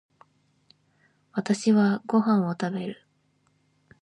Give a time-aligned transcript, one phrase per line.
[1.31, 3.05] 私はご飯を食べる。